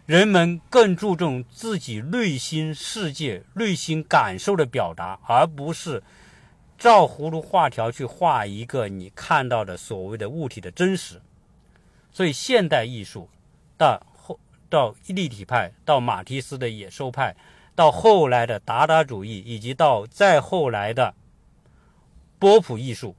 [0.05, 6.03] 人们更注重自己内心世界、内心感受的表达，而不是
[6.77, 11.19] 照葫芦画瓢去画一个你看到的所谓的物体的真实。
[12.11, 13.27] 所以，现代艺术
[13.79, 13.99] 到
[14.69, 17.35] 到立体派，到马蒂斯的野兽派，
[17.75, 21.13] 到后来的达达主义，以及到再后来的
[22.39, 23.15] 波普艺术，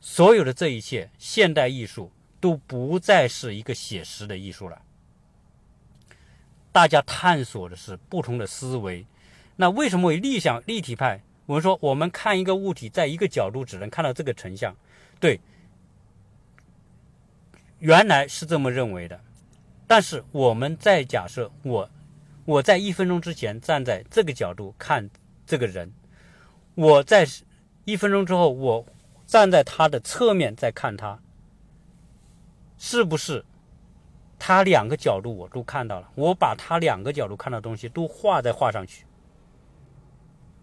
[0.00, 2.10] 所有的这一切，现代艺术
[2.40, 4.82] 都不再是一个写实的艺术了。
[6.72, 9.06] 大家探索的是不同的思维。
[9.56, 11.20] 那为什么为立想立体派？
[11.46, 14.74] 我们说，我们看一个物体，在一个角度只能看到这个成像。
[15.20, 15.38] 对，
[17.78, 19.20] 原来是这么认为的。
[19.86, 21.88] 但是我们再假设，我
[22.44, 25.08] 我在一分钟之前站在这个角度看
[25.46, 25.92] 这个人，
[26.74, 27.26] 我在
[27.84, 28.86] 一分钟之后，我
[29.26, 31.18] 站在他的侧面再看他，
[32.78, 33.44] 是不是？
[34.36, 39.06] 他两个角度我都看到了，我把他两个角度看到东西都画在画上去，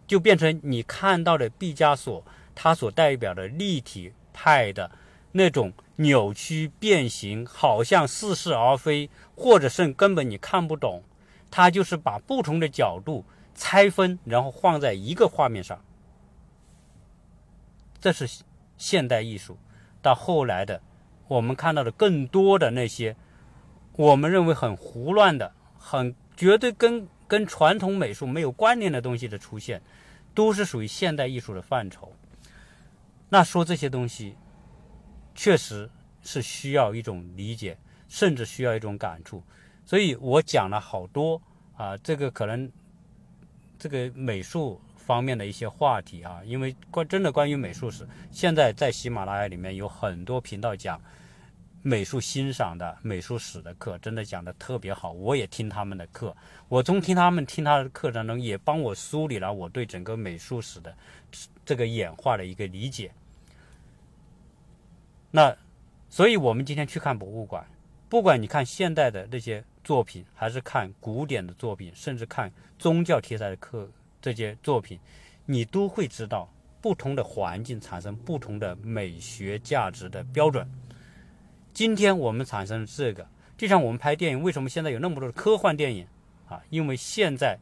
[0.06, 4.92] 就变成你看到的毕加索他所代表的立体派的
[5.32, 11.04] 那种扭曲变形，好像似是而非，或者是根本你看不懂。
[11.50, 15.84] 他就是把不同的角度拆分，然后放在一个画面上。
[18.00, 18.44] 这是
[18.78, 19.58] 现代艺术
[20.02, 20.82] 到后来的，
[21.28, 23.16] 我们看到的更多的那些。
[23.98, 29.82] 我们认为很胡乱的、很绝对跟跟传统美术没有关联的东西的出现，
[30.34, 32.14] 都是属于现代艺术的范畴。
[33.28, 34.38] 那说这些东西，
[35.34, 35.90] 确实
[36.22, 39.44] 是需要一种理解，甚至需要一种感触。
[39.86, 41.42] 所以我讲了好多
[41.76, 42.72] 啊，这个可能
[43.78, 51.02] 这个美术方面的一些话题啊，因为关真的关于美术史，现在在喜马拉雅里面有很多频道讲。
[51.84, 56.38] 美术欣赏的美术史的课真的讲的特别好，我也听他们的课。
[56.70, 60.96] 我从听他们听他的课当中，也帮我梳理了我对整个美术史的
[61.66, 63.12] 这个演化的一个理解。
[65.32, 65.56] 那，
[66.10, 67.66] 所以我们今天去看博物馆，
[68.10, 73.90] 不管你看现代的那些作品，还是看古典的作品，甚至看宗教题材的课
[74.22, 75.00] 这些作品，
[75.46, 80.70] 你都会知道，不同的环境产生不同的美学价值的标准。
[81.74, 83.26] 今天我们产生这个，
[83.58, 86.06] 就像我们拍电影，为什么现在有那么多的科幻电影
[86.50, 86.62] 啊？
[86.70, 87.58] 因为现在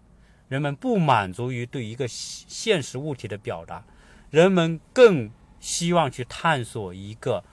[0.47, 3.85] 人们不满足于对一个现实物体的表达，
[4.31, 5.29] 人们更
[5.59, 7.43] 希望去探索一个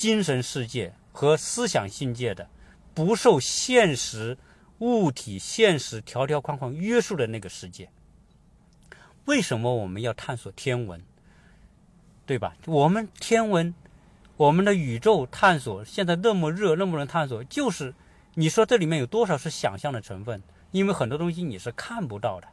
[0.00, 2.48] 精神世界和思想境界的，
[2.94, 4.38] 不受现实
[4.78, 7.90] 物体、现实条条框框约束的那个世界。
[9.26, 11.02] 为什么我们要探索天文？
[12.24, 12.56] 对吧？
[12.64, 13.74] 我们天文。
[14.38, 17.92] 我们的宇宙探索现在那么热，那么能探索，就是
[18.36, 20.42] 你说这里面有多少是想象的成分？
[20.70, 22.48] 因为很多东西你是看不到的，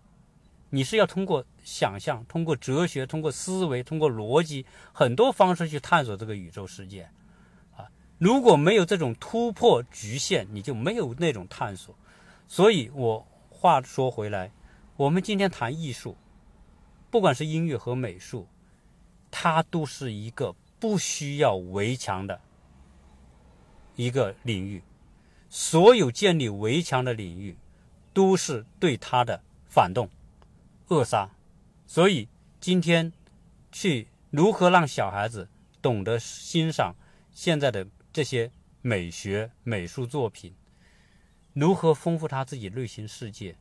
[0.71, 7.09] 你是要通过想象、通过哲学、通过思维、通过逻辑很多方式去探索这个宇宙世界。
[8.17, 11.95] 如果没有这种突破局限，你就没有那种探索。
[12.47, 14.51] 所以我话说回来，
[14.95, 16.15] 我们今天谈艺术，
[17.09, 18.47] 不管是音乐和美术，
[19.31, 20.55] 它都是一个。
[20.79, 22.39] 不需要围墙的
[23.95, 24.83] 一个领域，
[25.49, 27.57] 所有建立围墙的领域
[28.13, 30.07] 都是对它的反动、
[30.89, 31.31] 扼杀。
[31.87, 33.11] 所以今天
[33.71, 35.49] 去如何让小孩子
[35.81, 36.95] 懂得欣赏
[37.31, 37.87] 现在的
[38.17, 38.49] 这些
[38.81, 40.55] 美学美术作品，
[41.53, 43.55] 如何丰富他自己内心世界，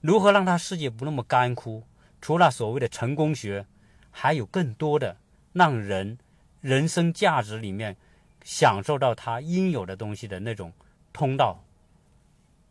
[0.00, 1.82] 如何让他世界不那么干枯？
[2.20, 3.66] 除了所谓的成功学，
[4.12, 5.16] 还有更多的
[5.52, 6.18] 让人。
[6.60, 7.96] 人生价值里面，
[8.44, 10.72] 享受到他应有的东西的那种
[11.12, 11.64] 通道，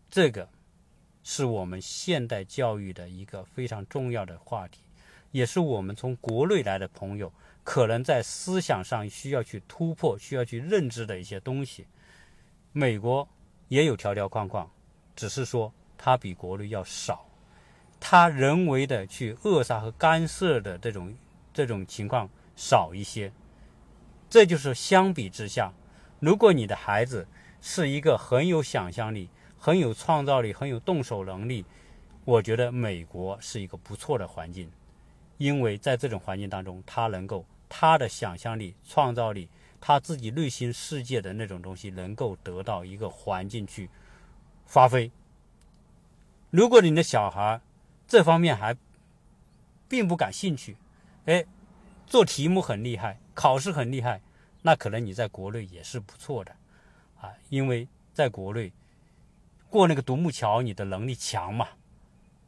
[0.09, 0.47] 这个
[1.21, 4.79] 是我们现代教育的一个非常重要的话题，
[5.33, 7.33] 也是我们从国内来的朋友
[7.66, 11.86] 可能在思想上需要去突破、需要去认知的一些东西。
[12.72, 13.28] 美国
[13.68, 14.72] 也有条条框框，
[15.18, 16.16] 只是说它。
[16.16, 17.26] 比国内要少，
[17.99, 21.16] 它人为的去扼杀和干涉的这种
[21.53, 23.32] 这种情况少一些。
[24.30, 25.74] 这就是相比之下，
[26.20, 27.28] 如果你的孩子
[27.61, 31.66] 是一个很有想象力、很有创造力、很有动手能力，
[32.26, 34.70] 我觉得美国是一个不错的环境，
[35.38, 39.49] 因为在这种环境当中，他能够他的想象力、创造力，
[39.80, 43.89] 他自己内心世界的那种东西能够得到一个环境去
[44.66, 45.11] 发挥。
[46.51, 47.59] 如果你的小孩
[48.07, 48.76] 这方面还
[49.88, 50.78] 并不感兴趣，
[51.26, 51.45] 哎，
[52.07, 53.20] 做题目很厉害。
[53.34, 54.22] 考试很厉害，
[54.61, 56.55] 那可能你在国内也是不错的，
[57.20, 58.72] 啊，因为在国内
[59.70, 61.68] 过那个独木桥，你的能力强嘛，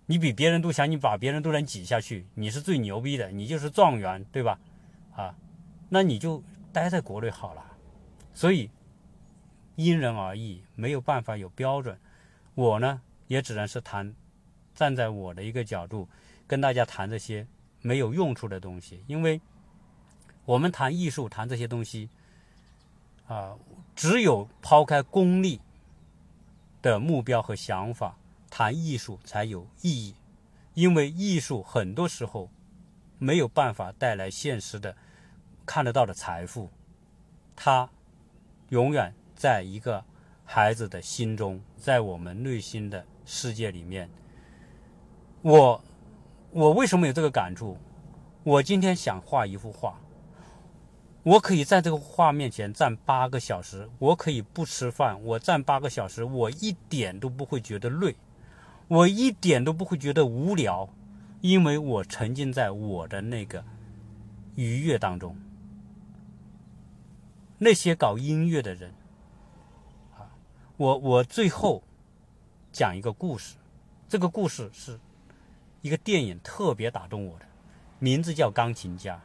[0.05, 4.57] 你比别人都强，你把别人都能挤下去，你是最牛逼的，你就是状元，对吧？
[5.18, 5.36] 啊，
[5.89, 6.41] 那你就
[6.72, 7.78] 待在国内好了。
[8.34, 8.70] 所以
[9.76, 11.99] 因人而异，没有办法有标准。
[12.55, 14.15] 我呢，也只能是谈，
[14.74, 16.07] 站在我的一个角度
[16.47, 17.45] 跟大家谈这些
[17.82, 19.41] 没有用处的东西，因为。
[20.45, 22.09] 我们谈艺术，谈这些东西，
[23.28, 23.57] 啊，
[23.97, 25.59] 只有抛开功利
[26.82, 28.18] 的目标和想法，
[28.49, 30.15] 谈艺术才有意义。
[30.74, 32.49] 因为艺术很多时候
[33.18, 34.95] 没有办法带来现实的
[35.68, 36.70] 看得到的财富，
[37.55, 37.88] 它
[38.70, 40.03] 永远在一个
[40.45, 44.09] 孩子的心中，在我们内心的世界里面。
[45.41, 45.84] 我，
[46.51, 47.78] 我为什么有这个感触？
[48.43, 49.99] 我今天想画一幅画。
[51.24, 58.15] 我可以在这个画面前站八个小时，我可以不吃饭，我站八个小时，我一点都不会觉得累，
[58.88, 60.88] 我一点都不会觉得无聊，
[61.41, 63.61] 因为我沉浸在我的那个
[64.55, 65.36] 愉悦当中。
[67.57, 68.93] 那些搞音乐的人，
[70.15, 70.29] 啊，
[70.77, 71.83] 我我最后
[72.71, 73.55] 讲一个故事，
[74.07, 74.99] 这个故事是
[75.81, 77.45] 一个电影特别打动我的，
[77.99, 79.15] 名字叫《钢琴家》。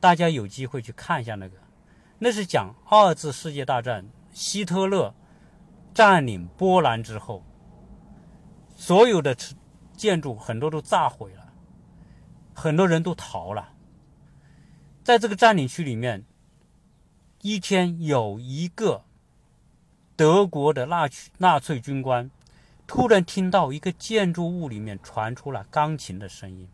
[0.00, 1.56] 大家有机会去看一下那个，
[2.18, 5.14] 那是讲二次世界大战希特勒
[5.92, 7.42] 占领波兰之后，
[8.76, 9.36] 所有的
[9.94, 11.52] 建筑很多都炸毁了，
[12.54, 13.74] 很多人都逃了。
[15.02, 16.24] 在这个占领区里面，
[17.42, 19.02] 一天有一个
[20.16, 22.30] 德国的纳粹纳粹军官，
[22.86, 26.68] 突然听到一个建筑物里面传出了钢琴的声音。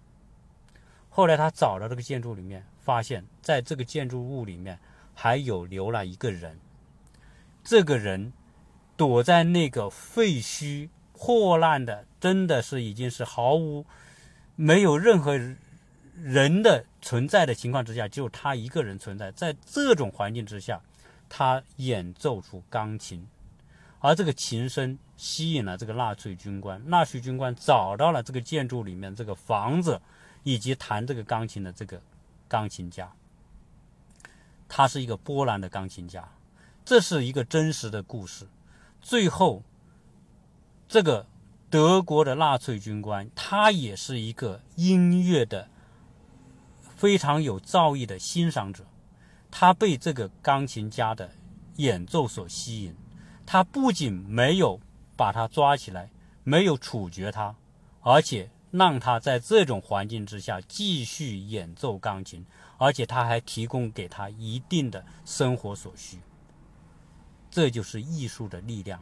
[1.09, 2.65] 后来他找到这个建筑里面。
[2.85, 4.77] 发现，在这个建筑物里面
[5.15, 6.59] 还有留了一个人。
[7.63, 8.33] 这个人
[8.97, 13.87] 躲在那个废墟破烂的，真的是已经是毫无
[14.57, 15.37] 没有任何
[16.15, 19.31] 人的存在的情况之下，就他一个人存在。
[19.33, 20.81] 在这种环境之下，
[21.29, 23.27] 他演奏出钢琴，
[24.01, 26.83] 而这个琴声吸引了这个纳粹军官。
[26.89, 30.01] 纳粹军官找到了这个建筑里面这个房子，
[30.43, 32.01] 以及弹这个钢琴的这个。
[32.49, 33.11] 钢琴家，
[34.69, 36.29] 他是一个波兰的钢琴家，
[36.85, 38.47] 这是一个真实的故事。
[39.01, 39.63] 最后，
[40.87, 41.27] 这个
[41.71, 45.71] 德国的纳粹军官，他也是一个音乐的
[47.03, 48.87] 非常有造诣的欣赏者，
[49.51, 51.29] 他被这个钢琴家的
[51.79, 52.95] 演奏所吸引，
[53.45, 54.79] 他不仅没有
[55.17, 56.09] 把他抓起来，
[56.45, 57.57] 没有处决他，
[58.03, 58.49] 而且。
[58.71, 62.43] 让他在这种环境之下继续演奏钢琴，
[62.79, 66.19] 而且他还提供给他一定的生活所需。
[67.51, 68.99] 这就是艺术的力量。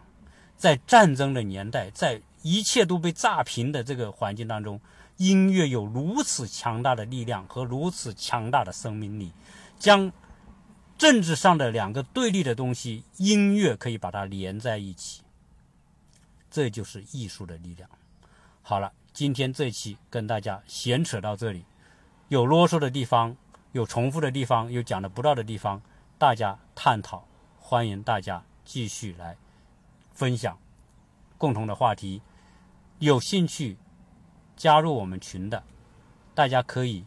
[0.56, 4.80] 在战争的年代，在一切都被炸平的这个环境当中，
[5.20, 9.32] 音乐有如此强大的力量和如此强大的生命力，
[9.78, 10.10] 将
[10.96, 15.22] 政治上的两个对立的东西，音乐可以把它连在一起。
[16.50, 17.88] 这就是艺术的力量。
[18.62, 18.92] 好了。
[19.12, 21.64] 今天这期跟大家闲扯到这里，
[22.28, 23.36] 有啰嗦的地方，
[23.72, 25.82] 有重复的地方，有讲的不到的地方，
[26.16, 27.26] 大家探讨，
[27.58, 29.36] 欢迎大家继续来
[30.12, 30.56] 分享
[31.36, 32.22] 共同的话题。
[33.00, 33.76] 有兴趣
[34.60, 35.62] 加入我们群的，
[36.34, 37.06] 大家可以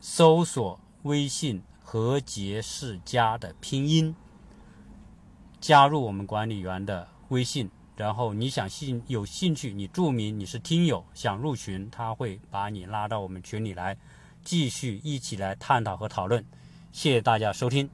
[0.00, 4.16] 搜索微信“何杰世家”的拼音，
[5.60, 7.70] 加入我们管理员的微信。
[7.96, 13.98] 然后你想兴有兴趣，你注明你是听友，想入群，他会把你拉到我们群里来，
[14.42, 16.42] 继续一起来探讨和讨论。
[16.92, 17.90] 谢谢大家收听。